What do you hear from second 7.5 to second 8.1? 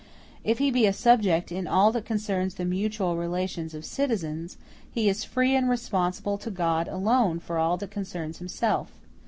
all that